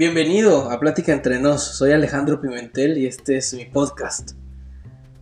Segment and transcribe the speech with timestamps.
[0.00, 4.30] Bienvenido a Plática Entre Nos, soy Alejandro Pimentel y este es mi podcast.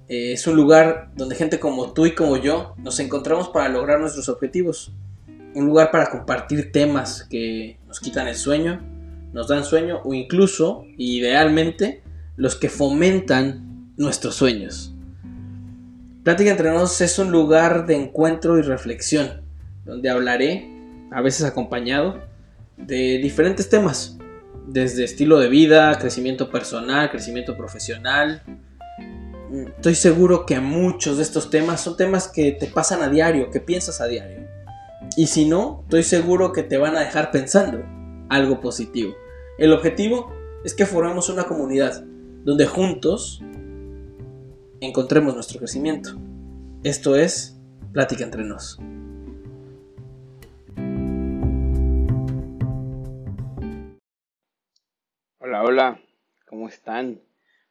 [0.07, 3.99] Eh, es un lugar donde gente como tú y como yo nos encontramos para lograr
[3.99, 4.93] nuestros objetivos.
[5.57, 8.81] Un lugar para compartir temas que nos quitan el sueño,
[9.33, 12.05] nos dan sueño o incluso, idealmente,
[12.37, 14.95] los que fomentan nuestros sueños.
[16.23, 19.43] Plática Entre Nos es un lugar de encuentro y reflexión,
[19.85, 20.71] donde hablaré,
[21.11, 22.23] a veces acompañado,
[22.77, 24.18] de diferentes temas
[24.69, 28.43] desde estilo de vida, crecimiento personal, crecimiento profesional.
[29.77, 33.61] Estoy seguro que muchos de estos temas son temas que te pasan a diario, que
[33.61, 34.47] piensas a diario.
[35.17, 37.83] Y si no, estoy seguro que te van a dejar pensando
[38.29, 39.15] algo positivo.
[39.59, 40.33] El objetivo
[40.65, 42.05] es que formemos una comunidad
[42.45, 43.43] donde juntos
[44.81, 46.11] encontremos nuestro crecimiento.
[46.85, 47.55] Esto es
[47.93, 48.79] Plática entre nos.
[55.49, 56.01] Hola, hola,
[56.47, 57.23] ¿cómo están?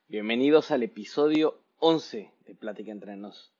[0.07, 3.53] Bienvenidos al episodio 11 de Plática entre nos.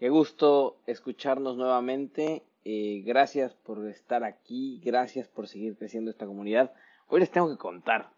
[0.00, 2.42] Qué gusto escucharnos nuevamente.
[2.64, 6.72] Eh, gracias por estar aquí, gracias por seguir creciendo esta comunidad.
[7.06, 8.10] Hoy les tengo que contar,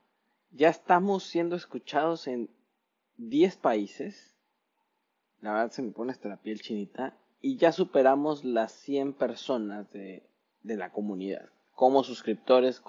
[0.53, 2.49] ya estamos siendo escuchados en
[3.19, 4.35] 10 países.
[5.43, 7.15] La verdad se me pone hasta la piel chinita.
[7.43, 10.23] Y ya superamos las 100 personas de,
[10.63, 12.83] de la comunidad como suscriptores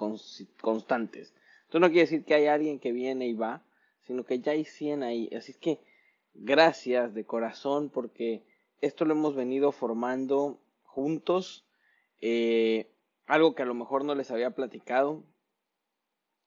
[0.60, 1.34] constantes.
[1.72, 3.64] Esto no quiere decir que hay alguien que viene y va,
[4.02, 5.30] sino que ya hay 100 ahí.
[5.34, 5.80] Así que
[6.34, 8.44] gracias de corazón porque
[8.82, 11.64] esto lo hemos venido formando juntos.
[12.20, 12.92] Eh,
[13.24, 15.24] algo que a lo mejor no les había platicado.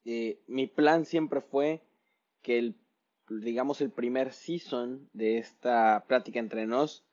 [0.04, 1.82] Eh, mi plan siempre fue
[2.44, 2.76] que el,
[3.28, 7.04] digamos, el primer season de esta plática entre nos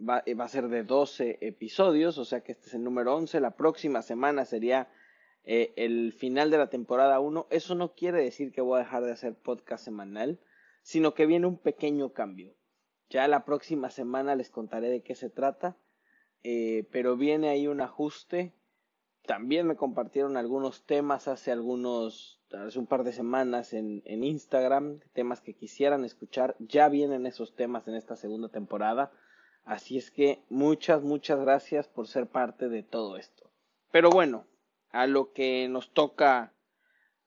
[0.00, 3.38] va, va a ser de 12 episodios, o sea que este es el número 11.
[3.38, 4.88] La próxima semana sería
[5.44, 9.04] eh, el final de la temporada 1, eso no quiere decir que voy a dejar
[9.04, 10.38] de hacer podcast semanal,
[10.82, 12.54] sino que viene un pequeño cambio.
[13.08, 15.76] Ya la próxima semana les contaré de qué se trata,
[16.42, 18.52] eh, pero viene ahí un ajuste.
[19.26, 25.00] También me compartieron algunos temas hace algunos, hace un par de semanas en, en Instagram,
[25.12, 26.56] temas que quisieran escuchar.
[26.58, 29.12] Ya vienen esos temas en esta segunda temporada.
[29.64, 33.50] Así es que muchas, muchas gracias por ser parte de todo esto.
[33.90, 34.46] Pero bueno,
[34.90, 36.52] a lo que nos toca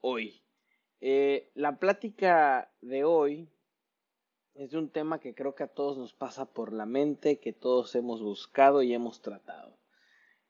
[0.02, 0.42] hoy.
[1.02, 3.50] Eh, la plática de hoy
[4.54, 7.54] es de un tema que creo que a todos nos pasa por la mente, que
[7.54, 9.78] todos hemos buscado y hemos tratado.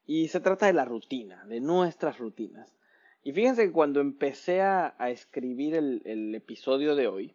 [0.06, 2.76] Y se trata de la rutina, de nuestras rutinas.
[3.24, 7.34] Y fíjense que cuando empecé a, escribir el, episodio de hoy,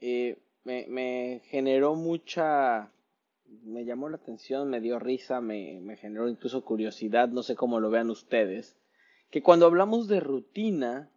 [0.00, 2.92] eh, me, me, generó mucha,
[3.64, 7.90] me llamó la atención, me dio risa, me, generó incluso curiosidad, no sé cómo lo
[7.90, 8.76] vean ustedes,
[9.30, 11.10] que cuando hablamos de rutina,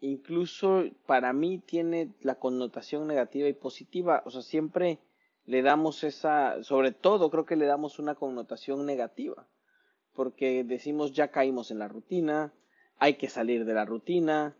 [0.00, 5.00] incluso para mí tiene la connotación negativa y positiva, o sea, siempre
[5.44, 9.46] le damos esa, sobre todo creo que le damos una connotación negativa,
[10.12, 12.52] porque decimos ya caímos en la rutina,
[12.98, 14.56] hay que salir de la rutina,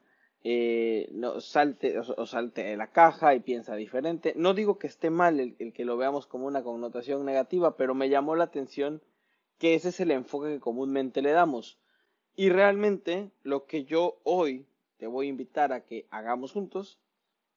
[0.49, 4.33] eh, no, salte o, salte de la caja y piensa diferente.
[4.37, 8.09] No digo que esté mal el, que lo veamos como una connotación negativa, pero me
[8.09, 9.03] llamó la atención
[9.59, 11.81] que ese es el enfoque que comúnmente le damos.
[12.37, 14.67] Y realmente lo que yo hoy
[14.99, 17.01] te voy a invitar a que hagamos juntos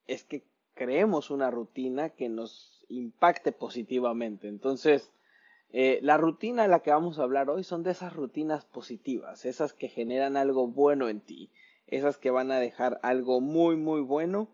[0.07, 4.47] es que creemos una rutina que nos impacte positivamente.
[4.47, 5.11] Entonces,
[5.73, 9.45] eh, la rutina de la que vamos a hablar hoy son de esas rutinas positivas,
[9.45, 11.51] esas que generan algo bueno en ti,
[11.89, 14.49] esas que van a dejar algo muy, muy bueno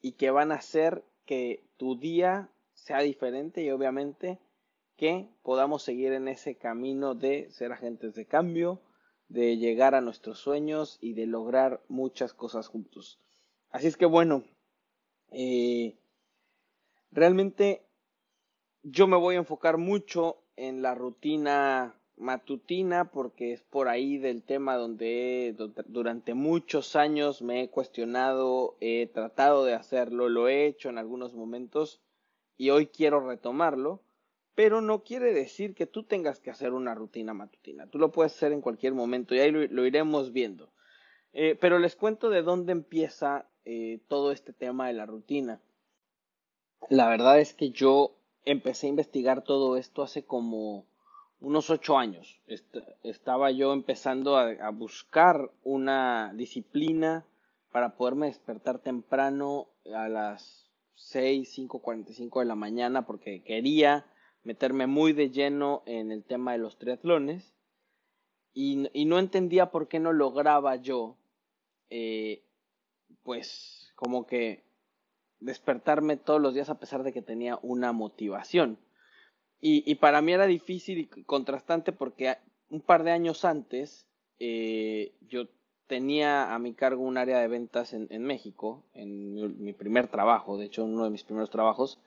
[0.00, 4.38] y que van a hacer que tu día sea diferente y obviamente
[4.96, 8.80] que podamos seguir en ese camino de ser agentes de cambio,
[9.28, 13.20] de llegar a nuestros sueños y de lograr muchas cosas juntos.
[13.70, 14.44] Así es que bueno,
[15.30, 15.98] eh,
[17.10, 17.86] realmente
[18.82, 24.42] yo me voy a enfocar mucho en la rutina matutina porque es por ahí del
[24.42, 25.54] tema donde
[25.86, 31.34] durante muchos años me he cuestionado, he tratado de hacerlo, lo he hecho en algunos
[31.34, 32.00] momentos
[32.56, 34.00] y hoy quiero retomarlo,
[34.54, 38.34] pero no quiere decir que tú tengas que hacer una rutina matutina, tú lo puedes
[38.34, 40.72] hacer en cualquier momento y ahí lo, iremos viendo.
[41.34, 45.60] Eh, pero les cuento de dónde empieza eh, todo este tema de la rutina.
[46.88, 48.16] La verdad es que yo
[48.46, 50.86] empecé a investigar todo esto hace como
[51.46, 52.40] unos ocho años.
[53.04, 57.24] estaba yo empezando a, buscar una disciplina
[57.70, 63.44] para poderme despertar temprano a las seis, cinco cuarenta y cinco de la mañana porque
[63.44, 64.06] quería
[64.42, 67.54] meterme muy de lleno en el tema de los triatlones
[68.52, 71.16] y, y no entendía por qué no lograba yo
[71.90, 72.42] eh,
[73.22, 74.64] pues como que
[75.38, 78.78] despertarme todos los días a pesar de que tenía una motivación.
[79.60, 82.36] Y, para mí era difícil y contrastante porque
[82.70, 84.06] un par de años antes
[84.38, 85.48] eh, yo
[85.86, 90.66] tenía a mi cargo un área de ventas en, México, en mi, primer trabajo, de
[90.66, 92.00] hecho uno de mis primeros trabajos,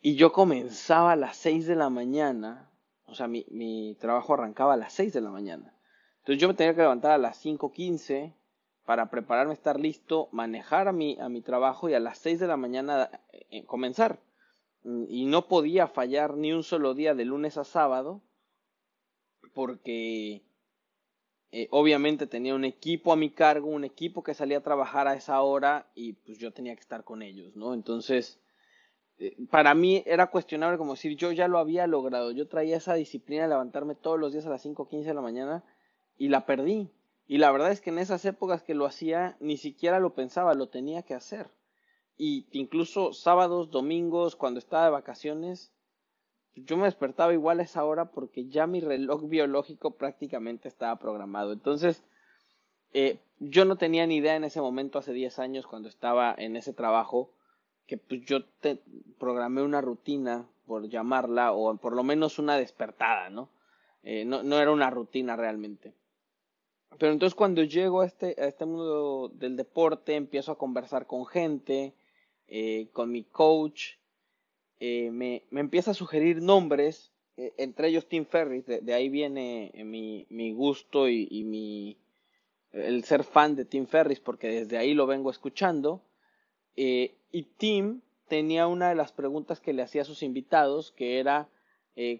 [0.00, 2.70] y yo comenzaba a las 6 de la mañana,
[3.06, 5.74] o sea, mi, mi trabajo arrancaba a las 6 de la mañana.
[6.18, 8.34] Entonces yo me tenía que levantar a las 5.15
[8.84, 12.46] para prepararme, estar listo, manejar a mi, a mi trabajo y a las 6 de
[12.46, 13.10] la mañana
[13.50, 14.18] eh, comenzar.
[14.84, 18.22] Y no podía fallar ni un solo día de lunes a sábado
[19.54, 20.42] porque
[21.52, 25.14] eh, obviamente tenía un equipo a mi cargo, un equipo que salía a trabajar a
[25.14, 27.72] esa hora y pues yo tenía que estar con ellos, ¿no?
[27.74, 28.40] Entonces,
[29.18, 32.94] eh, para mí era cuestionable como decir, yo ya lo había logrado, yo traía esa
[32.94, 35.64] disciplina de levantarme todos los días a las 5.15 de la mañana
[36.18, 36.90] y la perdí.
[37.26, 40.54] Y la verdad es que en esas épocas que lo hacía, ni siquiera lo pensaba,
[40.54, 41.48] lo tenía que hacer.
[42.16, 45.72] Y incluso sábados, domingos, cuando estaba de vacaciones,
[46.54, 51.52] yo me despertaba igual a esa hora porque ya mi reloj biológico prácticamente estaba programado.
[51.52, 52.04] Entonces,
[52.92, 56.56] eh, yo no tenía ni idea en ese momento, hace 10 años, cuando estaba en
[56.56, 57.32] ese trabajo,
[57.86, 58.80] que pues yo te
[59.18, 63.50] programé una rutina, por llamarla, o por lo menos una despertada, ¿no?
[64.02, 65.94] Eh, no, no era una rutina realmente.
[66.98, 71.26] Pero entonces cuando llego a este, a este mundo del deporte, empiezo a conversar con
[71.26, 71.94] gente,
[72.48, 73.92] eh, con mi coach,
[74.80, 79.72] eh, me, me, empieza a sugerir nombres, eh, entre ellos Tim Ferris, de, ahí viene
[79.84, 81.98] mi, mi gusto y, y, mi,
[82.72, 86.02] el ser fan de Tim Ferris, porque desde ahí lo vengo escuchando.
[86.76, 91.48] y Tim tenía una de las preguntas que le hacía a sus invitados, que era,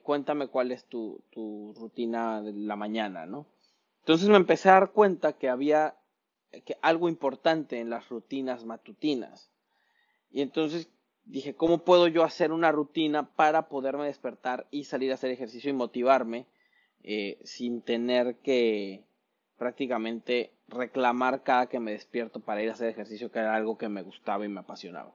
[0.02, 3.46] cuéntame cuál es tu, tu rutina de la mañana, ¿no?
[4.00, 5.96] Entonces me empecé a dar cuenta que había
[6.62, 9.50] que algo importante en las rutinas matutinas.
[10.34, 10.90] Y entonces
[11.26, 15.70] dije, ¿cómo puedo yo hacer una rutina para poderme despertar y salir a hacer ejercicio
[15.70, 16.48] y motivarme
[17.04, 19.04] eh, sin tener que
[19.58, 23.88] prácticamente reclamar cada que me despierto para ir a hacer ejercicio, que era algo que
[23.88, 25.14] me gustaba y me apasionaba?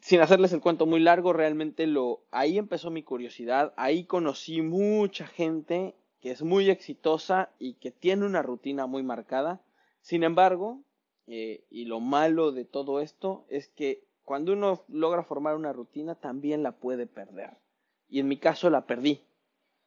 [0.00, 5.26] Sin hacerles el cuento muy largo, realmente lo ahí empezó mi curiosidad, ahí conocí mucha
[5.26, 9.60] gente que es muy exitosa y que tiene una rutina muy marcada.
[10.00, 10.80] Sin embargo,
[11.32, 16.16] eh, y lo malo de todo esto es que cuando uno logra formar una rutina
[16.16, 17.56] también la puede perder.
[18.08, 19.22] Y en mi caso la perdí.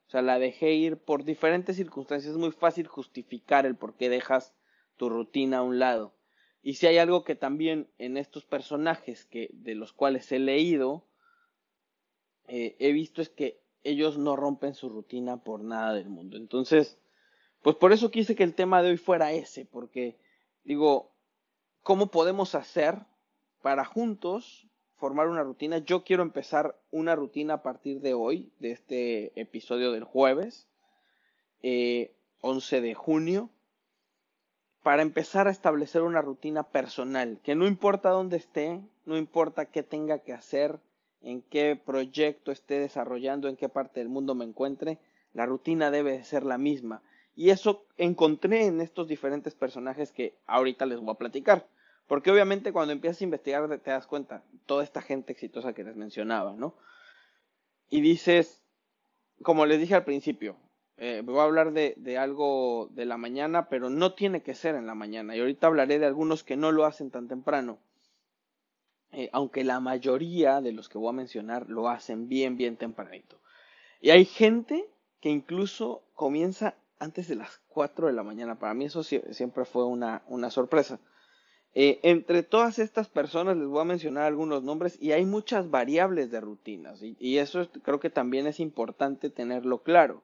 [0.07, 2.31] O sea, la dejé ir por diferentes circunstancias.
[2.31, 4.53] Es muy fácil justificar el por qué dejas
[4.95, 6.13] tu rutina a un lado.
[6.61, 11.03] Y si hay algo que también en estos personajes que, de los cuales he leído,
[12.47, 16.37] eh, he visto es que ellos no rompen su rutina por nada del mundo.
[16.37, 16.97] Entonces,
[17.61, 20.15] pues por eso quise que el tema de hoy fuera ese, porque
[20.63, 21.12] digo,
[21.83, 22.97] ¿cómo podemos hacer
[23.61, 25.79] para juntos formar una rutina?
[25.79, 30.67] Yo quiero empezar una rutina a partir de hoy, de este episodio del jueves,
[31.61, 33.49] 11 eh, de junio,
[34.81, 39.83] para empezar a establecer una rutina personal, que no importa dónde esté, no importa qué
[39.83, 40.79] tenga que hacer,
[41.21, 44.99] en qué proyecto esté desarrollando, en qué parte del mundo me encuentre,
[45.33, 47.01] la rutina debe ser la misma.
[47.35, 51.65] Y eso encontré en estos diferentes personajes que ahorita les voy a platicar.
[52.13, 55.95] Porque obviamente cuando empiezas a investigar te das cuenta, toda esta gente exitosa que les
[55.95, 56.75] mencionaba, ¿no?
[57.89, 58.63] Y dices,
[59.41, 60.55] como les dije al principio,
[60.97, 64.85] eh, voy a hablar de, algo de la mañana, pero no tiene que ser en
[64.85, 65.35] la mañana.
[65.35, 67.79] Y ahorita hablaré de algunos que no lo hacen tan temprano.
[69.11, 73.41] Eh, aunque la mayoría de los que voy a mencionar lo hacen bien, bien tempranito.
[74.01, 74.87] Y hay gente
[75.19, 78.59] que incluso comienza antes de las 4 de la mañana.
[78.59, 80.99] Para mí eso siempre fue una, una sorpresa.
[81.75, 86.29] Eh, entre todas estas personas les voy a mencionar algunos nombres y hay muchas variables
[86.29, 90.23] de rutinas y, eso creo que también es importante tenerlo claro.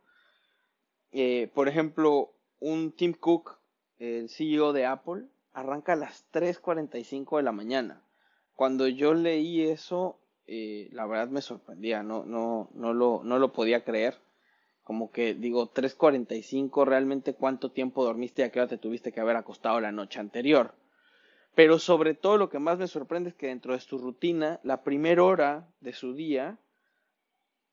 [1.11, 3.57] Eh, por ejemplo, un Tim Cook,
[3.97, 8.03] el CEO de Apple, arranca a las 3.45 de la mañana
[8.59, 13.53] cuando yo leí eso, eh, la verdad me sorprendía, no, no, no, lo, no lo
[13.53, 14.15] podía creer.
[14.83, 19.21] Como que digo, 3.45, realmente cuánto tiempo dormiste y a qué hora te tuviste que
[19.21, 20.73] haber acostado la noche anterior.
[21.55, 24.83] Pero sobre todo lo que más me sorprende es que dentro de su rutina, la
[24.83, 26.57] primera hora de su día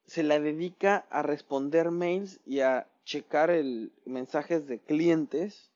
[0.07, 5.73] se la dedica a responder mails y a checar el mensajes de clientes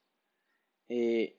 [0.88, 1.36] eh,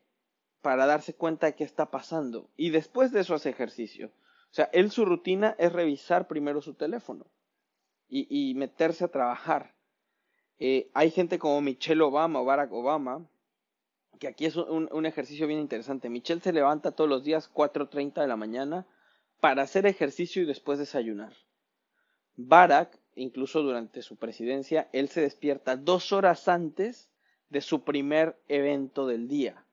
[0.62, 2.50] para darse cuenta de qué está pasando.
[2.56, 4.08] Y después de eso hace ejercicio.
[4.52, 7.26] O sea, él su rutina es revisar primero su teléfono
[8.10, 9.74] y, meterse a trabajar.
[10.60, 13.26] Eh, hay gente como Michelle Obama o Barack Obama
[14.20, 16.10] que aquí es un, un, ejercicio bien interesante.
[16.10, 18.86] Michelle se levanta todos los días 4.30 de la mañana
[19.40, 21.34] para hacer ejercicio y después desayunar.
[22.36, 27.10] Barack, incluso durante su presidencia, él se despierta dos horas antes
[27.50, 29.66] de su primer evento del día.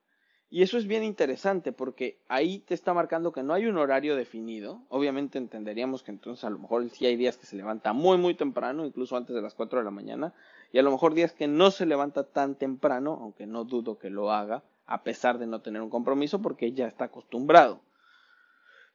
[0.50, 4.16] Y eso es bien interesante porque ahí te está marcando que no hay un horario
[4.16, 4.80] definido.
[4.88, 8.34] Obviamente entenderíamos que entonces a lo mejor sí hay días que se levanta muy muy
[8.34, 10.32] temprano, incluso antes de las 4 de la mañana,
[10.72, 14.08] y a lo mejor días que no se levanta tan temprano, aunque no dudo que
[14.08, 17.82] lo haga, a pesar de no tener un compromiso porque ya está acostumbrado.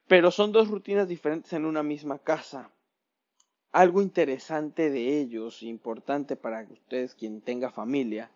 [0.07, 2.71] Pero son dos rutinas diferentes en una misma casa.
[3.71, 8.31] Algo interesante de ellos, importante para ustedes quien tenga familia,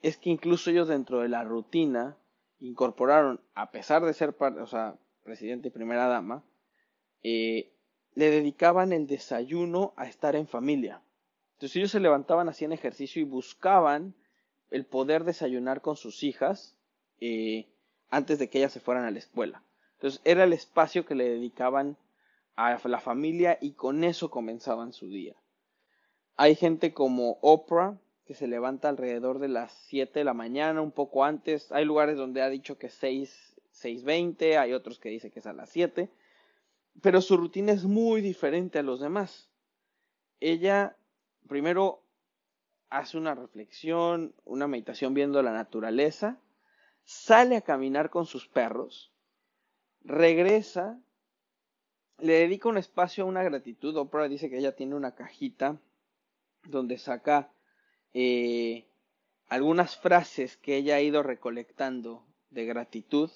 [0.00, 2.16] es que incluso ellos dentro de la rutina
[2.60, 6.44] incorporaron, a pesar de ser o sea, presidente y primera dama,
[7.22, 7.72] eh,
[8.14, 11.02] le dedicaban el desayuno a estar en familia.
[11.54, 14.14] Entonces ellos se levantaban, hacían ejercicio y buscaban
[14.70, 16.76] el poder desayunar con sus hijas
[17.20, 17.68] eh,
[18.10, 19.62] antes de que ellas se fueran a la escuela.
[19.94, 21.96] Entonces era el espacio que le dedicaban
[22.56, 25.36] a la familia y con eso comenzaban su día.
[26.36, 30.90] Hay gente como Oprah, que se levanta alrededor de las 7 de la mañana, un
[30.90, 31.70] poco antes.
[31.70, 35.46] Hay lugares donde ha dicho que es 6, 6.20, hay otros que dicen que es
[35.46, 36.10] a las 7.
[37.00, 39.48] Pero su rutina es muy diferente a los demás.
[40.40, 40.96] Ella
[41.46, 42.02] primero
[42.90, 46.40] hace una reflexión, una meditación viendo la naturaleza,
[47.04, 49.12] sale a caminar con sus perros,
[50.02, 50.98] regresa,
[52.18, 53.96] le dedica un espacio a una gratitud.
[53.96, 55.78] Oprah dice que ella tiene una cajita
[56.64, 57.52] donde saca
[58.18, 58.86] eh,
[59.46, 63.30] algunas frases que ella ha ido recolectando de gratitud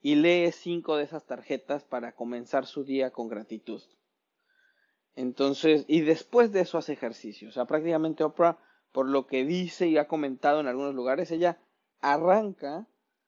[0.00, 3.82] y lee cinco de esas tarjetas para comenzar su día con gratitud.
[5.16, 7.50] Entonces, y después de eso hace ejercicio.
[7.50, 8.58] O sea, prácticamente Oprah,
[8.90, 11.58] por lo que dice y ha comentado en algunos lugares, ella
[12.00, 12.86] arranca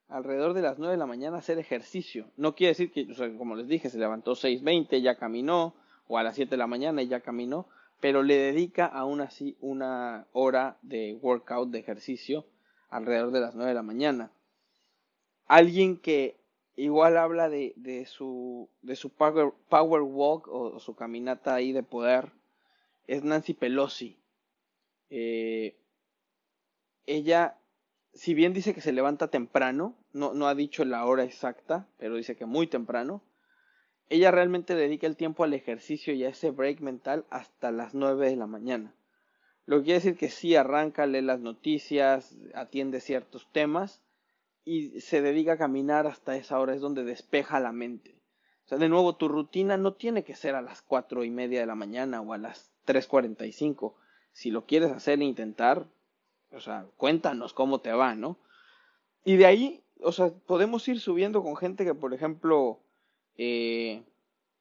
[0.08, 2.30] alrededor de las 9 de la mañana a hacer ejercicio.
[2.38, 5.74] No quiere decir que, o sea, como les dije, se levantó 6.20, ya caminó,
[6.08, 7.68] o a las 7 de la mañana y ya caminó,
[8.04, 12.44] pero le dedica aún así una hora de workout, de ejercicio,
[12.90, 14.30] alrededor de las 9 de la mañana.
[15.46, 16.36] Alguien que
[16.76, 17.72] igual habla de,
[18.06, 18.68] su,
[19.16, 22.30] power, walk o, su caminata ahí de poder
[23.06, 24.18] es Nancy Pelosi.
[25.08, 25.74] Eh,
[27.06, 27.56] ella,
[28.12, 32.16] si bien dice que se levanta temprano, no, no ha dicho la hora exacta, pero
[32.16, 33.22] dice que muy temprano,
[34.08, 38.30] ella realmente dedica el tiempo al ejercicio y a ese break mental hasta las 9
[38.30, 38.94] de la mañana.
[39.66, 44.02] Lo que quiere decir que sí arranca, lee las noticias, atiende ciertos temas
[44.64, 48.14] y se dedica a caminar hasta esa hora, es donde despeja la mente.
[48.64, 51.60] O sea, de nuevo, tu rutina no tiene que ser a las cuatro y media
[51.60, 53.94] de la mañana o a las 3.45.
[54.32, 55.86] Si lo quieres hacer e intentar,
[56.50, 58.38] o sea, cuéntanos cómo te va, ¿no?
[59.24, 62.80] Y de ahí, o sea, podemos ir subiendo con gente que, por ejemplo,
[63.36, 64.02] eh,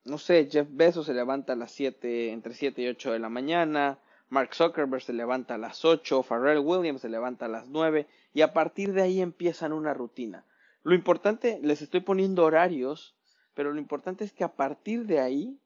[0.05, 3.29] no sé, Jeff Bezos se levanta a las 7, entre 7 y 8 de la
[3.29, 3.99] mañana,
[4.29, 8.41] Mark Zuckerberg se levanta a las 8, Pharrell Williams se levanta a las 9 y
[8.41, 10.45] a partir de ahí empiezan una rutina.
[10.83, 13.15] Lo importante, les estoy poniendo horarios,
[13.53, 15.59] pero lo importante es que a partir de ahí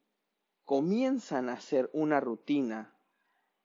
[0.65, 2.93] comienzan a hacer una rutina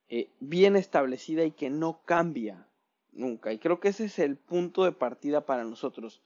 [0.09, 2.69] eh, bien establecida y que no cambia
[3.11, 3.53] nunca.
[3.53, 6.23] Y creo que ese es el punto de partida para nosotros.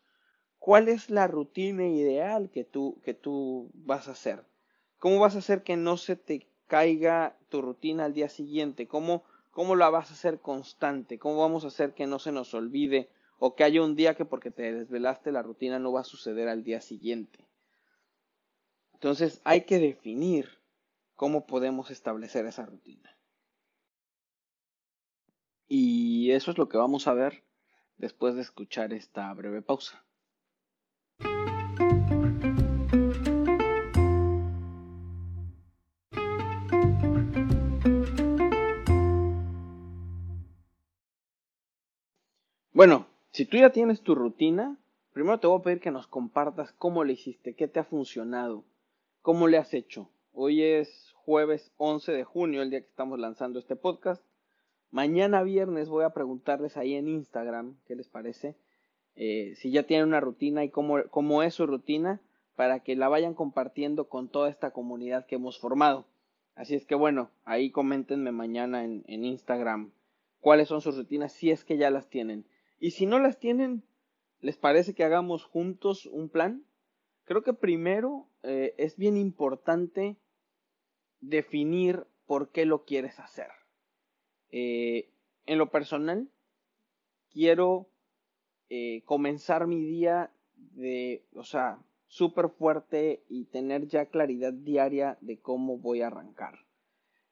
[0.58, 4.44] ¿Cuál es la rutina ideal que tú, que tú vas a hacer?
[4.98, 8.88] ¿Cómo vas a hacer que no se te caiga tu rutina al día siguiente?
[8.88, 11.18] ¿Cómo, cómo la vas a hacer constante?
[11.18, 13.08] ¿Cómo vamos a hacer que no se nos olvide
[13.38, 16.48] o que haya un día que porque te desvelaste la rutina no va a suceder
[16.48, 17.46] al día siguiente?
[18.94, 20.48] Entonces hay que definir
[21.14, 23.16] cómo podemos establecer esa rutina.
[25.68, 27.44] Y eso es lo que vamos a ver
[27.98, 30.05] después de escuchar esta breve pausa.
[43.36, 44.78] Si tú ya tienes tu rutina,
[45.12, 48.64] primero te voy a pedir que nos compartas cómo le hiciste, qué te ha funcionado,
[49.20, 50.08] cómo le has hecho.
[50.32, 54.24] Hoy es jueves 11 de junio, el día que estamos lanzando este podcast.
[54.90, 58.56] Mañana viernes voy a preguntarles ahí en Instagram qué les parece,
[59.16, 62.22] eh, si ya tienen una rutina y cómo, cómo es su rutina,
[62.54, 66.06] para que la vayan compartiendo con toda esta comunidad que hemos formado.
[66.54, 69.90] Así es que bueno, ahí coméntenme mañana en, en Instagram
[70.40, 72.46] cuáles son sus rutinas, si es que ya las tienen.
[72.78, 73.84] Y si no las tienen,
[74.40, 76.64] ¿les parece que hagamos juntos un plan?
[77.24, 80.16] Creo que primero eh, es bien importante
[81.20, 83.48] definir por qué lo quieres hacer.
[84.50, 85.10] Eh,
[85.46, 86.30] en lo personal,
[87.30, 87.88] quiero
[88.68, 95.40] eh, comenzar mi día de, o sea, súper fuerte y tener ya claridad diaria de
[95.40, 96.64] cómo voy a arrancar.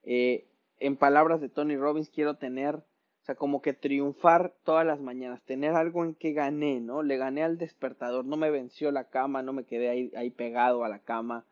[0.02, 2.84] En palabras de Tony Robbins, quiero tener,
[3.24, 7.02] o sea, como que triunfar todas las mañanas, tener algo en que gané, ¿no?
[7.02, 10.84] Le gané al despertador, no me venció la cama, no me quedé ahí, ahí pegado
[10.84, 11.46] a la cama,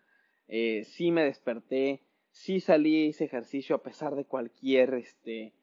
[0.48, 5.54] eh, sí me desperté, sí salí y hice ejercicio a pesar de cualquier, este,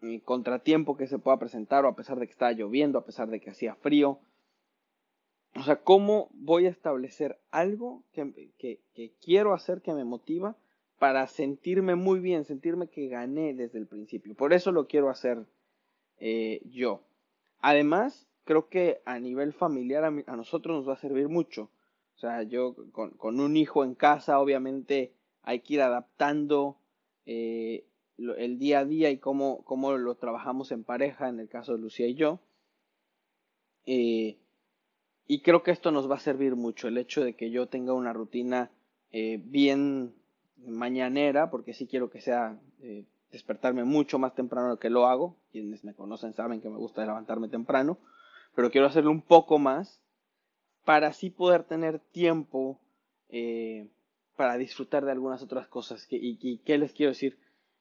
[0.00, 3.28] eh, contratiempo que se pueda presentar o a pesar de que estaba lloviendo, a pesar
[3.28, 4.20] de que hacía frío.
[5.54, 10.56] O sea, ¿cómo voy a establecer algo que, que, quiero hacer que me motiva
[10.98, 14.34] para sentirme muy bien, sentirme que gané desde el principio?
[14.34, 15.46] Por eso lo quiero hacer
[16.18, 17.02] eh, yo.
[17.60, 21.70] Además, creo que a nivel familiar a, nosotros nos va a servir mucho.
[22.16, 25.12] O sea, yo con, un hijo en casa, obviamente
[25.42, 26.78] hay que ir adaptando
[27.26, 27.84] eh,
[28.16, 31.78] el día a día y cómo, cómo, lo trabajamos en pareja, en el caso de
[31.78, 32.40] Lucía y yo.
[33.84, 34.38] Eh,
[35.26, 37.92] y creo que esto nos va a servir mucho, el hecho de que yo tenga
[37.92, 38.70] una rutina
[39.10, 40.14] bien
[40.58, 45.36] mañanera, porque sí quiero que sea eh, despertarme mucho más temprano que lo hago.
[45.52, 47.98] Quienes me conocen saben que me gusta levantarme temprano,
[48.54, 50.00] pero quiero hacerlo un poco más
[50.84, 52.80] para así poder tener tiempo
[54.36, 56.06] para disfrutar de algunas otras cosas.
[56.10, 57.38] y, y, qué les quiero decir?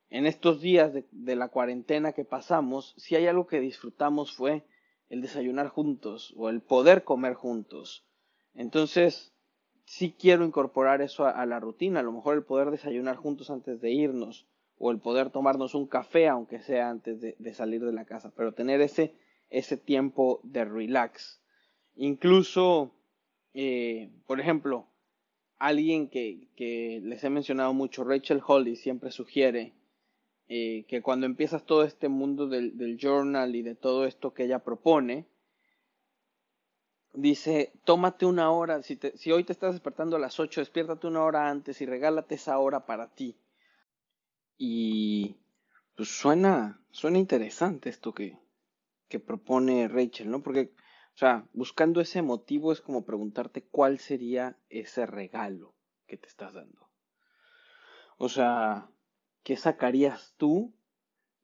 [0.10, 4.64] en estos días de, la cuarentena que pasamos, si hay algo que disfrutamos fue
[5.10, 8.06] el desayunar juntos o el poder comer juntos.
[8.54, 9.34] Entonces,
[9.86, 13.80] sí quiero incorporar eso a, la rutina, a lo mejor el poder desayunar juntos antes
[13.82, 14.46] de irnos
[14.78, 18.54] o el poder tomarnos un café aunque sea antes de, salir de la casa, pero
[18.54, 19.16] tener ese,
[19.50, 21.42] ese tiempo de relax.
[21.96, 22.94] Incluso,
[23.54, 24.88] eh, por ejemplo,
[25.58, 29.74] alguien que, que les he mencionado mucho, Rachel Holly, siempre sugiere
[30.48, 34.60] eh, que cuando empiezas todo este mundo del, journal y de todo esto que ella
[34.60, 35.26] propone,
[37.16, 41.24] dice, tómate una hora, si, si hoy te estás despertando a las 8, despiértate una
[41.24, 43.38] hora antes y regálate esa hora para ti.
[44.58, 45.38] Y
[45.96, 48.40] pues suena, suena interesante esto que,
[49.08, 50.42] que propone Rachel, ¿no?
[50.44, 50.74] Porque,
[51.14, 55.74] o sea, buscando ese motivo es como preguntarte cuál sería ese regalo
[56.08, 56.90] que te estás dando.
[58.18, 58.90] O sea,
[59.44, 60.74] ¿qué sacarías tú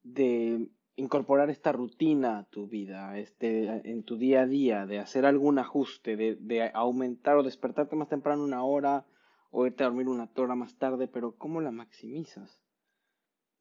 [0.04, 5.26] de incorporar esta rutina a tu vida, este, en tu día a día, de hacer
[5.26, 9.06] algún ajuste, de, aumentar o despertarte más temprano una hora
[9.52, 12.64] o irte a dormir una hora más tarde, pero ¿cómo la maximizas?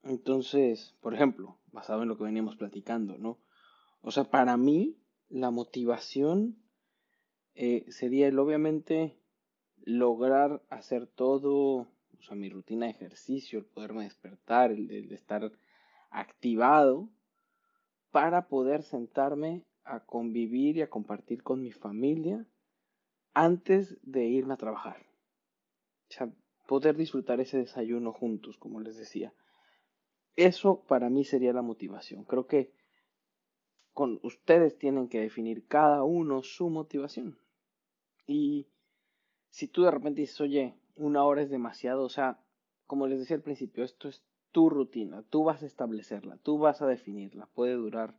[0.03, 3.39] Entonces, por ejemplo, basado en lo que veníamos platicando, ¿no?
[4.01, 4.97] O sea, para mí,
[5.29, 6.57] la motivación
[7.55, 9.17] eh, sería el obviamente
[9.83, 11.87] lograr hacer todo
[12.21, 15.51] o sea, mi rutina de ejercicio, el poderme despertar, el, de estar
[16.11, 17.09] activado
[18.11, 22.45] para poder sentarme a convivir y a compartir con mi familia
[23.33, 24.97] antes de irme a trabajar.
[26.09, 26.31] O sea,
[26.67, 29.33] poder disfrutar ese desayuno juntos, como les decía.
[30.35, 32.23] Eso para mí sería la motivación.
[32.25, 32.73] Creo que
[33.93, 37.39] con ustedes tienen que definir cada uno su motivación.
[38.27, 38.67] Y
[39.49, 42.03] si tú de repente dices, oye, una hora es demasiado.
[42.03, 42.39] O sea,
[42.87, 46.81] como les decía al principio, esto es tu rutina, tú vas a establecerla, tú vas
[46.81, 47.47] a definirla.
[47.47, 48.15] Puede durar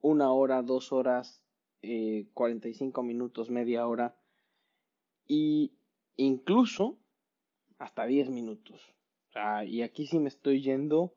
[0.00, 1.44] una hora, dos horas,
[1.82, 4.16] eh, 45 minutos, media hora
[5.26, 5.72] y
[6.16, 6.98] incluso
[7.78, 8.94] hasta 10 minutos.
[9.66, 11.14] y aquí sí me estoy yendo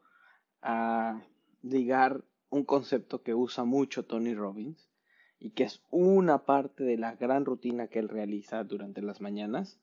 [0.62, 1.22] a
[1.62, 4.90] ligar un concepto que usa mucho Tony Robbins
[5.38, 9.82] y que es una parte de la gran rutina que él realiza durante las mañanas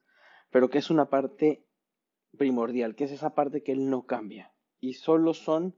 [0.52, 1.64] pero que es una parte
[2.37, 4.53] primordial, que es esa parte que él no cambia.
[4.81, 5.77] Y solo son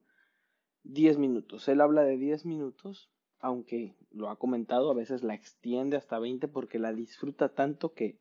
[0.84, 1.68] 10 minutos.
[1.68, 6.48] Él habla de 10 minutos, aunque lo ha comentado, a veces la extiende hasta 20
[6.48, 8.18] porque la disfruta tanto que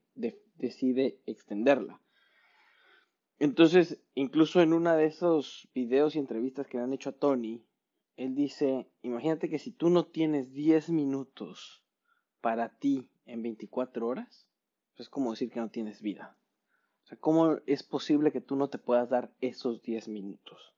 [0.56, 2.02] decide extenderla.
[3.40, 7.66] Entonces, incluso en una de esos videos y entrevistas que le han hecho a Tony,
[8.16, 11.84] él dice, imagínate que si tú no tienes 10 minutos
[12.42, 14.48] para ti en 24 horas,
[14.98, 16.38] es como decir que no tienes vida.
[17.20, 20.74] ¿Cómo es posible que tú no te puedas dar esos 10 minutos?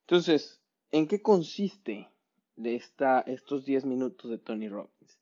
[0.00, 2.10] Entonces, ¿en qué consiste
[2.56, 5.18] de estos 10 minutos de Tony Robbins?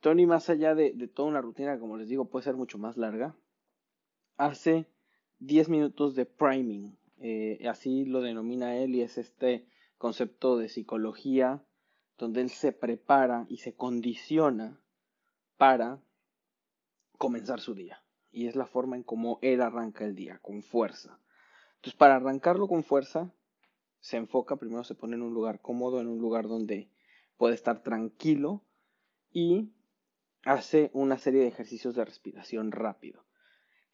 [0.00, 3.36] Tony, más allá de, toda una rutina, como les digo, puede ser mucho más larga,
[4.36, 4.86] hace
[5.38, 11.64] 10 minutos de priming, eh, así lo denomina él y es este concepto de psicología
[12.18, 14.80] donde él se prepara y se condiciona
[15.56, 16.02] para
[17.16, 18.03] comenzar su día
[18.34, 21.18] y es la forma en cómo él arranca el día, con fuerza.
[21.76, 23.32] Entonces, para arrancarlo con fuerza,
[24.00, 26.90] se enfoca, primero se pone en un lugar cómodo, en un lugar donde
[27.36, 28.62] puede estar tranquilo
[29.30, 29.72] y
[30.44, 33.24] hace una serie de ejercicios de respiración rápido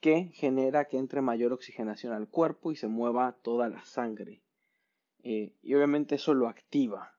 [0.01, 4.43] que genera que entre mayor oxigenación al cuerpo y se mueva toda la sangre.
[5.23, 7.15] Eh, y obviamente eso lo activa.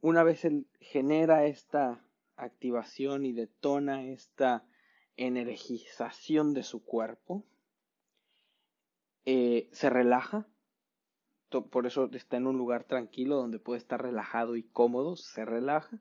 [0.00, 2.02] Una vez él genera esta
[2.36, 4.64] activación y detona esta
[5.16, 7.44] energización de su cuerpo,
[9.24, 10.46] eh, se relaja,
[11.70, 16.00] por eso está en un lugar tranquilo donde puede estar relajado y cómodo, se relaja,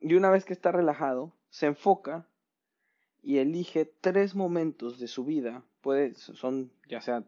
[0.00, 2.26] y una vez que está relajado, se enfoca
[3.22, 7.24] y elige tres momentos de su vida, puede, son ya sea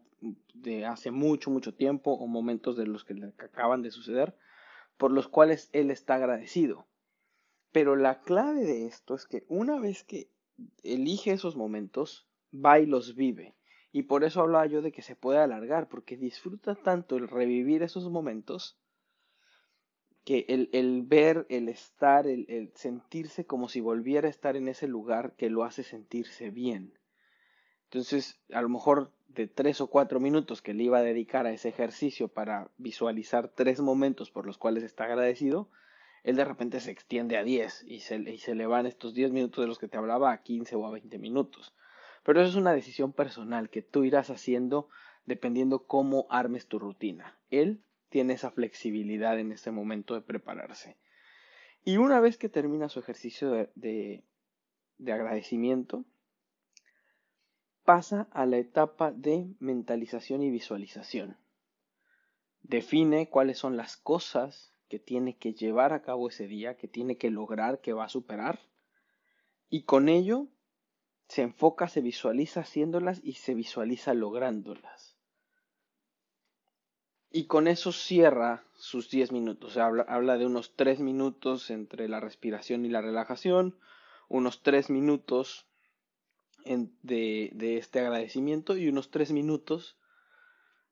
[0.53, 4.35] de hace mucho, mucho tiempo o momentos de los que acaban de suceder,
[4.97, 6.87] por los cuales él está agradecido.
[7.71, 10.29] Pero la clave de esto es que una vez que
[10.83, 13.55] elige esos momentos, va y los vive.
[13.91, 17.83] Y por eso hablaba yo de que se puede alargar, porque disfruta tanto el revivir
[17.83, 18.77] esos momentos
[20.25, 24.87] que el, ver, el estar, el, el, sentirse como si volviera a estar en ese
[24.87, 26.97] lugar que lo hace sentirse bien.
[27.83, 31.51] Entonces, a lo mejor de tres o cuatro minutos que le iba a dedicar a
[31.51, 35.69] ese ejercicio para visualizar tres momentos por los cuales está agradecido,
[36.25, 39.31] él de repente se extiende a diez y se, y se le van estos diez
[39.31, 41.75] minutos de los que te hablaba a quince o a veinte minutos.
[42.23, 44.89] Pero eso es una decisión personal que tú irás haciendo
[45.27, 47.37] dependiendo cómo armes tu rutina.
[47.51, 50.97] Él tiene esa flexibilidad en ese momento de prepararse.
[51.83, 54.23] Y una vez que termina su ejercicio de,
[54.97, 56.05] de, agradecimiento,
[57.83, 61.37] pasa a la etapa de mentalización y visualización.
[62.63, 67.17] Define cuáles son las cosas que tiene que llevar a cabo ese día, que tiene
[67.17, 68.59] que lograr, que va a superar.
[69.69, 70.47] Y con ello
[71.27, 75.15] se enfoca, se visualiza haciéndolas y se visualiza lográndolas.
[77.31, 79.75] Y con eso cierra sus 10 minutos.
[79.75, 83.77] habla, de unos 3 minutos entre la respiración y la relajación,
[84.29, 85.67] unos 3 minutos
[86.63, 89.97] de, este agradecimiento y unos 3 minutos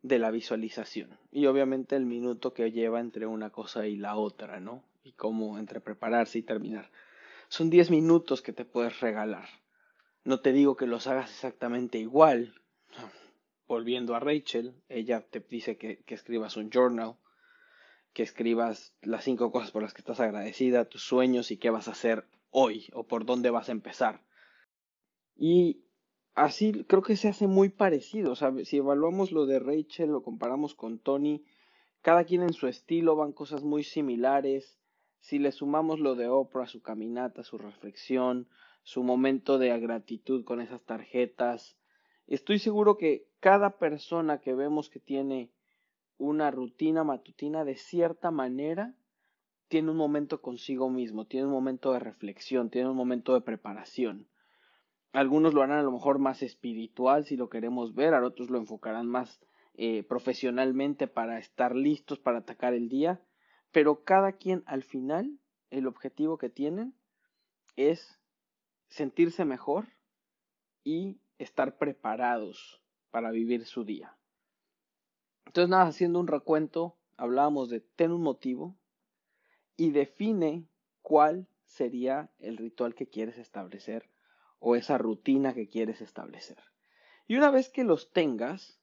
[0.04, 1.18] de la visualización.
[1.32, 4.84] Y obviamente el minuto que lleva entre una cosa y la otra, ¿no?
[5.04, 6.92] Y cómo entre prepararse y terminar.
[7.48, 9.48] Son 10 minutos que te puedes regalar.
[10.24, 12.54] No te digo que los hagas exactamente igual,
[13.68, 17.16] volviendo a Rachel, ella te dice que, escribas un journal,
[18.14, 21.88] que escribas las cinco cosas por las que estás agradecida, tus sueños y qué vas
[21.88, 24.22] a hacer hoy o por dónde vas a empezar.
[25.36, 25.86] Y
[26.36, 28.36] así creo que se hace muy parecido.
[28.36, 31.44] si evaluamos lo de Rachel, lo comparamos con Tony,
[32.02, 34.80] cada quien en su estilo van cosas muy similares.
[35.20, 38.50] Si le sumamos lo de Oprah, su caminata, su reflexión,
[38.84, 41.78] su momento de gratitud con esas tarjetas,
[42.28, 45.52] Estoy seguro que cada persona que vemos que tiene
[46.18, 48.96] una rutina matutina de cierta manera
[49.68, 54.28] tiene un momento consigo mismo, tiene un momento de reflexión, tiene un momento de preparación.
[55.14, 58.58] Algunos lo harán a lo mejor más espiritual si lo queremos ver, a otros lo
[58.58, 59.40] enfocarán más
[59.76, 63.22] eh, profesionalmente para estar listos para atacar el día,
[63.72, 65.38] pero cada quien al final
[65.70, 66.96] el objetivo que tienen
[67.76, 68.20] es
[68.90, 69.86] sentirse mejor
[70.84, 74.18] y estar preparados para vivir su día.
[75.46, 78.76] Entonces, nada, haciendo un recuento, hablábamos de ten un motivo
[79.78, 80.68] y define
[81.04, 84.13] cuál sería el ritual que quieres establecer
[84.66, 86.58] o esa rutina que quieres establecer.
[87.28, 88.80] Y una vez que los tengas,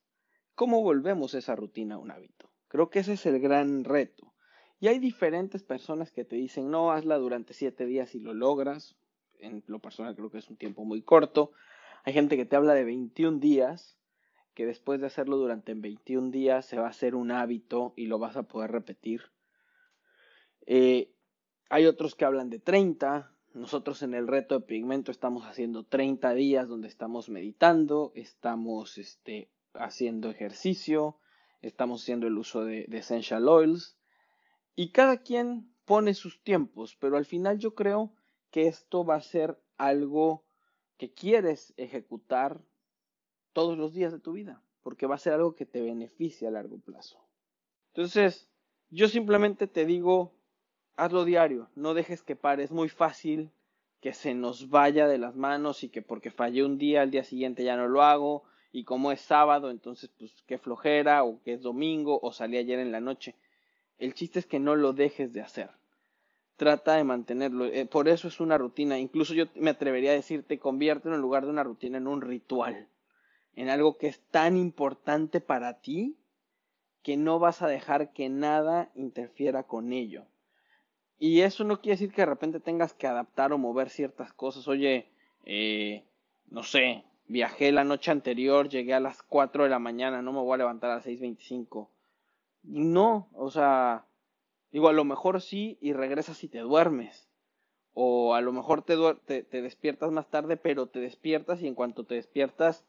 [0.55, 2.51] ¿cómo volvemos esa rutina a un hábito?
[2.69, 4.35] Creo que ese es el gran reto.
[4.79, 8.97] Y hay diferentes personas que te dicen, no, hazla durante siete días y lo logras.
[9.39, 11.53] En lo personal creo que es un tiempo muy corto.
[12.05, 13.99] Hay gente que te habla de 21 días,
[14.53, 18.19] que después de hacerlo durante 21 días se va a hacer un hábito y lo
[18.19, 19.23] vas a poder repetir.
[20.67, 21.15] Eh,
[21.71, 23.33] hay otros que hablan de 30.
[23.53, 29.51] Nosotros en el reto de pigmento estamos haciendo 30 días donde estamos meditando, estamos este,
[29.75, 31.19] haciendo ejercicio,
[31.61, 33.97] estamos haciendo el uso de, de essential oils
[34.77, 38.15] y cada quien pone sus tiempos, pero al final yo creo
[38.51, 40.45] que esto va a ser algo
[40.97, 42.61] que quieres ejecutar
[43.53, 46.51] todos los días de tu vida, porque va a ser algo que te beneficie a
[46.51, 47.19] largo plazo.
[47.89, 48.49] Entonces,
[48.91, 50.35] yo simplemente te digo,
[51.05, 53.51] hazlo diario, no dejes que pare, es muy fácil
[54.01, 57.25] que se nos vaya de las manos y que porque fallé un día, al día
[57.25, 61.55] siguiente ya no lo hago, y como es sábado, entonces pues qué flojera, o que
[61.55, 63.35] es domingo, o salí ayer en la noche.
[63.99, 65.71] El chiste es que no lo dejes de hacer
[66.61, 67.65] trata de mantenerlo.
[67.65, 68.99] Eh, por eso es una rutina.
[68.99, 72.87] Incluso yo me atrevería a decirte, conviértelo en lugar de una rutina en un ritual.
[73.55, 76.19] En algo que es tan importante para ti
[77.03, 80.27] que no vas a dejar que nada interfiera con ello.
[81.21, 84.67] Y eso no quiere decir que de repente tengas que adaptar o mover ciertas cosas.
[84.67, 85.07] Oye,
[85.45, 86.03] eh,
[86.49, 90.41] no sé, viajé la noche anterior, llegué a las 4 de la mañana, no me
[90.41, 91.89] voy a levantar a las 6.25.
[92.63, 94.07] No, o sea,
[94.73, 97.29] digo, a lo mejor sí y regresas y te duermes.
[97.93, 101.75] O a lo mejor te, te, te despiertas más tarde, pero te despiertas y en
[101.75, 102.87] cuanto te despiertas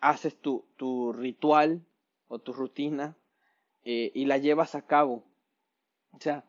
[0.00, 1.84] haces tu, tu ritual
[2.28, 3.14] o tu rutina
[3.84, 5.22] eh, y la llevas a cabo.
[6.12, 6.44] O sea,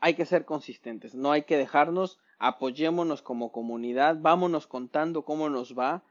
[0.00, 5.76] hay que ser consistentes, no hay que dejarnos, apoyémonos como comunidad, vámonos contando cómo nos
[5.76, 6.04] va.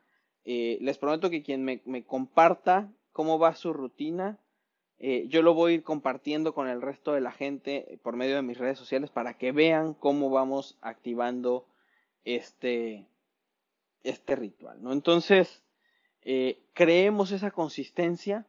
[0.46, 4.40] Eh, les prometo que quien me, comparta cómo va su rutina,
[5.00, 8.36] eh, yo lo voy a ir compartiendo con el resto de la gente por medio
[8.36, 11.68] de mis redes sociales para que vean cómo vamos activando
[12.24, 13.08] este,
[14.04, 14.82] este ritual.
[14.82, 14.92] ¿no?
[14.92, 15.64] Entonces,
[16.22, 18.46] eh, creemos esa consistencia.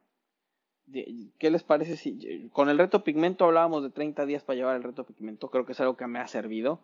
[0.92, 4.83] ¿Qué les parece si con el reto pigmento hablábamos de 30 días para llevar el
[4.83, 5.51] reto pigmento?
[5.51, 6.81] Creo que es algo que me ha servido.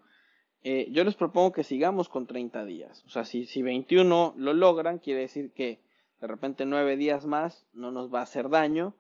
[0.63, 3.03] Eh, yo les propongo que sigamos con 30 días.
[3.07, 5.81] O sea, si, si 21 lo logran, quiere decir que
[6.21, 8.95] de repente 9 días más no nos va a hacer daño.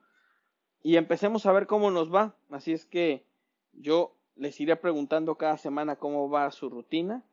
[0.82, 2.36] Y empecemos a ver cómo nos va.
[2.50, 3.24] Así es que
[3.72, 7.24] yo les iré preguntando cada semana cómo va su rutina.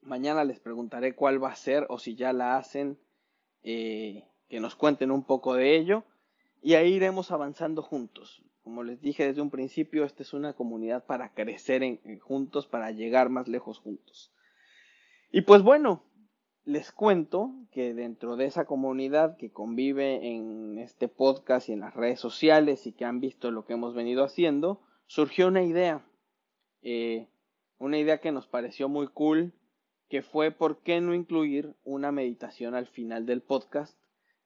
[0.00, 2.98] Mañana les preguntaré cuál va a ser o si ya la hacen
[3.62, 6.04] eh, que nos cuenten un poco de ello
[6.62, 8.42] y ahí iremos avanzando juntos.
[8.62, 13.28] Como les dije desde un principio, esta es una comunidad para crecer juntos, para llegar
[13.28, 14.32] más lejos juntos.
[15.32, 16.04] Y pues bueno,
[16.64, 21.94] les cuento que dentro de esa comunidad que convive en este podcast y en las
[21.94, 26.06] redes sociales y que han visto lo que hemos venido haciendo, surgió una idea.
[26.82, 27.28] Eh,
[27.78, 29.52] una idea que nos pareció muy cool,
[30.08, 33.98] que fue por qué no incluir una meditación al final del podcast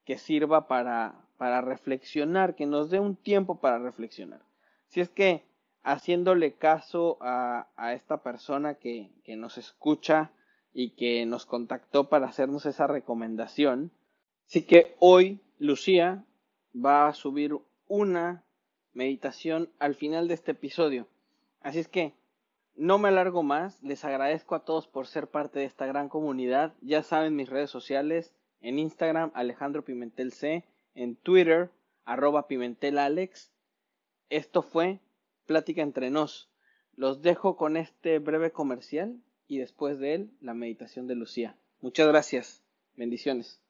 [0.07, 4.41] que sirva para, para reflexionar, que nos dé un tiempo para reflexionar.
[4.89, 5.45] Si es que
[5.83, 10.33] haciéndole caso a, esta persona que, que nos escucha
[10.73, 13.93] y que nos contactó para hacernos esa recomendación,
[14.47, 16.25] sí que hoy Lucía
[16.75, 17.57] va a subir
[17.89, 18.45] una
[18.93, 21.07] meditación al final de este episodio.
[21.61, 22.15] Así es que
[22.75, 26.75] no me alargo más, les agradezco a todos por ser parte de esta gran comunidad.
[26.83, 30.65] Ya saben mis redes sociales, en Instagram Alejandro Pimentel C,
[30.97, 31.71] en Twitter
[32.05, 33.53] arroba Pimentel Alex.
[34.31, 34.99] Esto fue
[35.47, 36.51] Plática entre nos.
[36.97, 41.57] Los dejo con este breve comercial y después de él la meditación de Lucía.
[41.81, 42.65] Muchas gracias.
[42.97, 43.61] Bendiciones.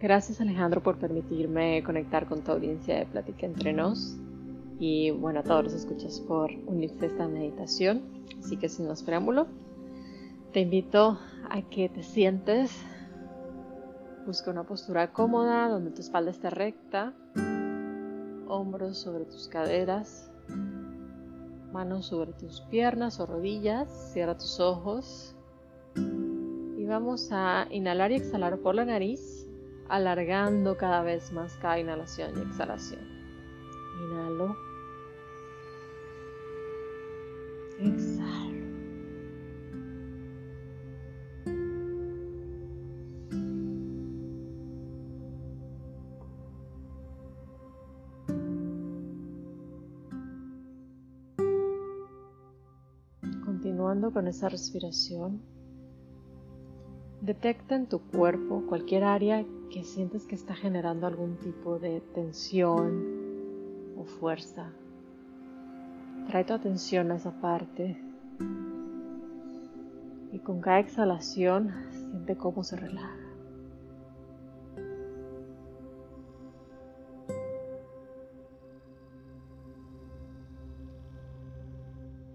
[0.00, 4.16] Gracias Alejandro por permitirme conectar con tu audiencia de Plática Entre Nos
[4.78, 8.02] y bueno a todos los escuchas por unirse a esta meditación.
[8.42, 9.46] Así que sin más preámbulo,
[10.52, 11.18] te invito
[11.50, 12.82] a que te sientes,
[14.26, 17.14] busca una postura cómoda donde tu espalda esté recta,
[18.46, 20.30] hombros sobre tus caderas,
[21.72, 25.34] manos sobre tus piernas o rodillas, cierra tus ojos
[25.96, 29.46] y vamos a inhalar y exhalar por la nariz
[29.88, 33.00] alargando cada vez más cada inhalación y exhalación.
[34.04, 34.67] Inhalo.
[37.78, 38.58] Exhalo.
[53.44, 55.40] Continuando con esa respiración,
[57.20, 63.04] Detecta en tu cuerpo cualquier área que sientes que está generando algún tipo de tensión
[63.98, 64.72] o fuerza.
[66.28, 68.00] Trae tu atención a esa parte
[70.30, 73.16] y con cada exhalación siente cómo se relaja.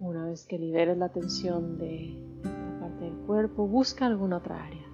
[0.02, 2.24] Una vez que liberes la tensión de
[3.04, 4.86] del cuerpo, busca alguna otra área.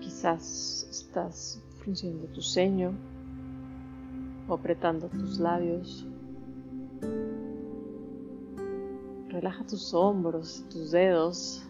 [0.00, 2.92] Quizás estás frunciendo tu ceño
[4.48, 6.06] o apretando tus labios.
[9.42, 11.68] Relaja tus hombros, tus dedos.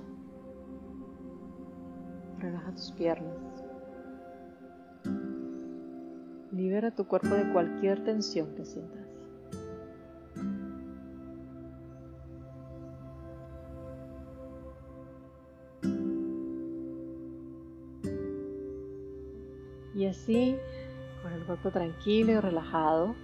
[2.38, 3.34] Relaja tus piernas.
[6.50, 9.06] Libera tu cuerpo de cualquier tensión que sientas.
[19.94, 20.56] Y así,
[21.22, 23.14] con el cuerpo tranquilo y relajado,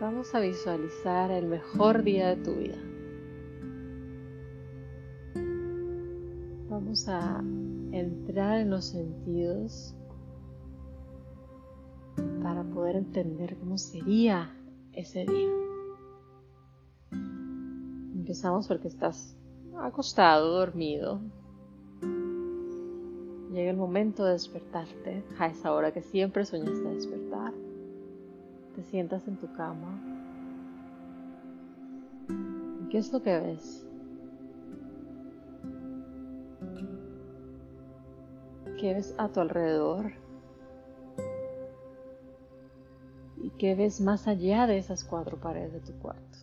[0.00, 2.78] vamos a visualizar el mejor día de tu vida.
[6.74, 7.40] vamos a
[7.92, 9.94] entrar en los sentidos
[12.42, 14.54] para poder entender cómo sería
[14.92, 15.50] ese día.
[18.14, 19.36] Empezamos porque estás
[19.76, 21.20] acostado, dormido.
[23.52, 27.63] Llega el momento de despertarte a esa hora que siempre soñaste despertar.
[28.74, 30.00] Te sientas en tu cama.
[32.90, 33.86] ¿Qué es lo que ves?
[38.80, 40.12] ¿Qué ves a tu alrededor?
[43.36, 46.38] ¿Y qué ves más allá de esas cuatro paredes de tu cuarto?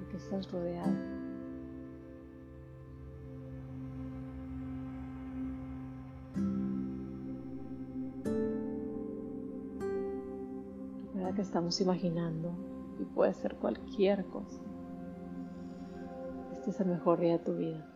[0.00, 1.11] ¿De qué estás rodeado?
[11.42, 12.54] Estamos imaginando
[13.00, 14.60] y puede ser cualquier cosa.
[16.52, 17.86] Este es el mejor día de tu vida.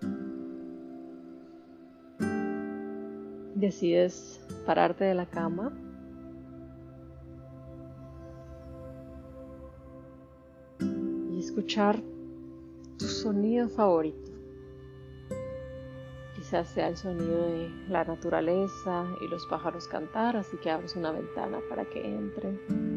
[3.54, 5.72] Decides pararte de la cama.
[11.30, 12.02] Y escuchar
[12.98, 14.32] tu sonido favorito.
[16.34, 21.12] Quizás sea el sonido de la naturaleza y los pájaros cantar, así que abres una
[21.12, 22.95] ventana para que entre.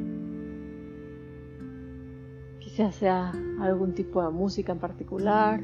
[2.79, 5.61] Quizás sea algún tipo de música en particular.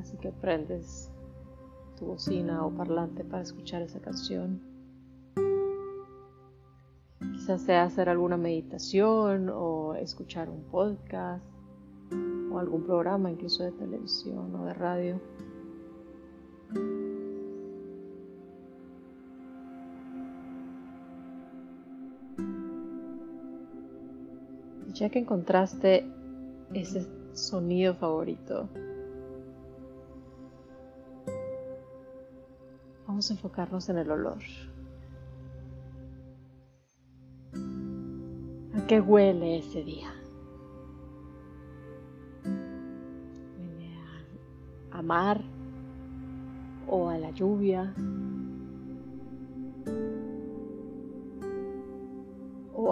[0.00, 1.12] Así que prendes
[1.96, 4.60] tu bocina o parlante para escuchar esa canción.
[7.20, 11.44] Quizás sea hacer alguna meditación o escuchar un podcast
[12.52, 15.20] o algún programa incluso de televisión o de radio.
[25.00, 26.04] Ya que encontraste
[26.74, 28.68] ese sonido favorito,
[33.06, 34.42] vamos a enfocarnos en el olor.
[38.74, 40.12] ¿A qué huele ese día?
[42.44, 43.94] ¿Huele
[44.92, 45.40] a, a mar
[46.86, 47.94] o a la lluvia?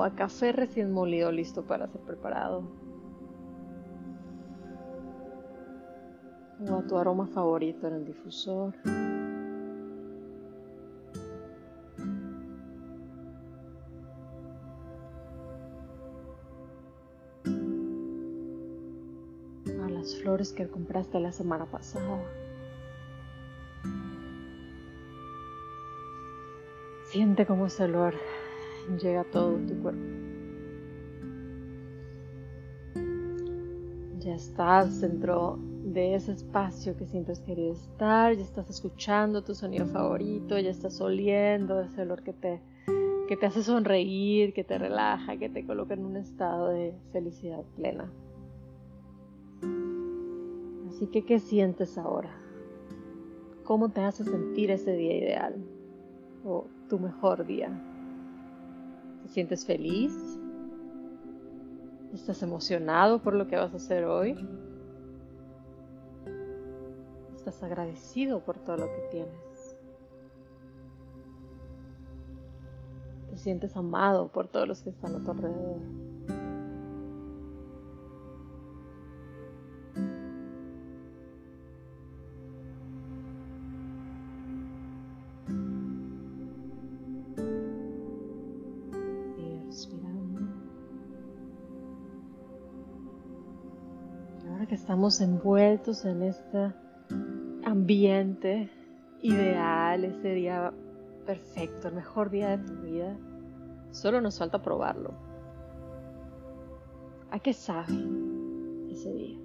[0.03, 2.63] A café recién molido listo para ser preparado.
[6.69, 8.75] O a tu aroma favorito en el difusor.
[19.85, 22.21] A las flores que compraste la semana pasada.
[27.11, 28.15] Siente como ese olor
[28.97, 30.01] llega todo tu cuerpo.
[34.21, 39.55] Ya estás dentro de ese espacio que siempre has querido estar, ya estás escuchando tu
[39.55, 42.61] sonido favorito, ya estás oliendo ese olor que te,
[43.27, 47.63] que te hace sonreír, que te relaja, que te coloca en un estado de felicidad
[47.77, 48.11] plena.
[50.89, 52.31] Así que, ¿qué sientes ahora?
[53.65, 55.55] ¿Cómo te hace sentir ese día ideal?
[56.45, 57.88] O tu mejor día.
[59.29, 60.41] ¿Te sientes feliz?
[62.15, 64.35] ¿Estás emocionado por lo que vas a hacer hoy?
[67.37, 69.77] ¿Estás agradecido por todo lo que tienes?
[73.29, 76.08] ¿Te sientes amado por todos los que están a tu alrededor?
[95.09, 96.71] Estamos envueltos en este
[97.65, 98.69] ambiente
[99.23, 100.71] ideal, ese día
[101.25, 103.17] perfecto, el mejor día de tu vida,
[103.91, 105.15] solo nos falta probarlo.
[107.31, 107.95] ¿A qué sabe
[108.91, 109.39] ese día?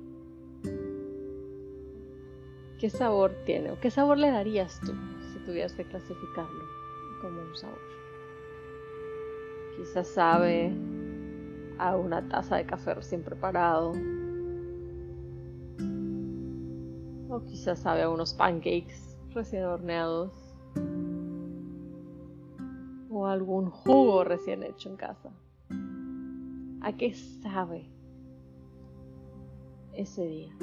[2.78, 3.72] ¿Qué sabor tiene?
[3.72, 4.92] ¿O qué sabor le darías tú
[5.32, 6.66] si tuvieras que clasificarlo
[7.22, 7.80] como un sabor?
[9.78, 10.76] Quizás sabe
[11.78, 13.94] a una taza de café recién preparado,
[17.34, 20.32] o quizás sabe a unos pancakes recién horneados
[23.10, 25.32] o algún jugo recién hecho en casa.
[26.82, 27.90] ¿A qué sabe
[29.94, 30.54] ese día?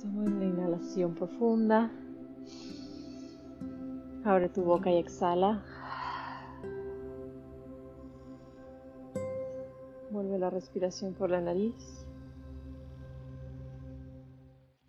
[0.00, 1.90] Toma una inhalación profunda.
[4.24, 5.62] Abre tu boca y exhala.
[10.52, 12.06] Respiración por la nariz.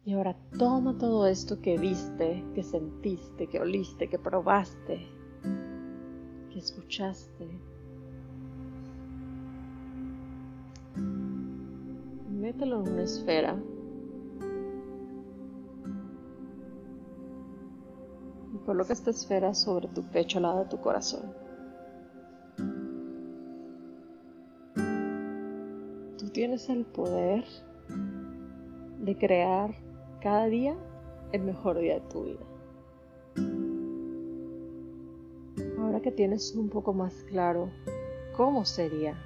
[0.06, 5.08] Y ahora toma todo esto que viste, que sentiste, que oliste, que probaste,
[6.52, 7.48] que escuchaste.
[12.30, 13.58] Mételo en una esfera.
[18.54, 21.44] Y coloca esta esfera sobre tu pecho al lado de tu corazón.
[26.44, 27.46] Tienes el poder
[29.00, 29.74] de crear
[30.22, 30.76] cada día
[31.32, 32.46] el mejor día de tu vida.
[35.80, 37.70] Ahora que tienes un poco más claro
[38.36, 39.18] cómo sería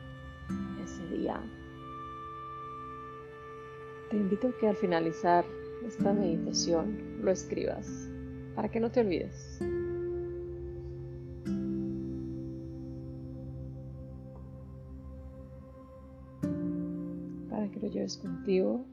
[0.83, 1.41] ese día,
[4.11, 5.43] te invito a que al finalizar
[5.87, 8.11] esta meditación lo escribas
[8.53, 9.59] para que no te olvides.
[17.79, 18.85] Que lo lleves contigo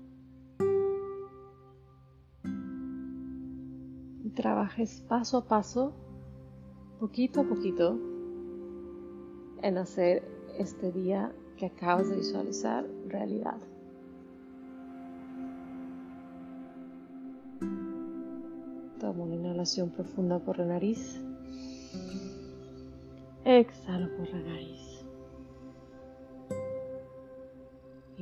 [4.35, 5.93] trabajes paso a paso,
[7.01, 7.99] poquito a poquito,
[9.63, 10.23] en hacer
[10.59, 13.57] este día que acabas de visualizar realidad.
[19.01, 21.21] Tomo una inhalación profunda por la nariz.
[23.45, 24.94] Exhalo por la nariz.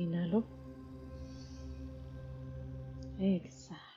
[0.03, 0.43] Inhalo.
[3.19, 3.93] Exhalo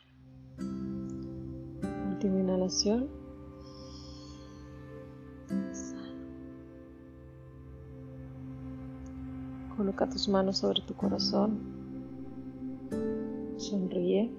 [2.16, 3.08] última inhalación.
[9.76, 11.58] Coloca tus manos sobre tu corazón.
[13.58, 14.32] Sonríe.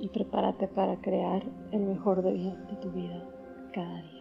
[0.00, 1.42] Y prepárate para crear
[1.72, 3.28] el mejor día de tu vida
[3.74, 4.17] cada día.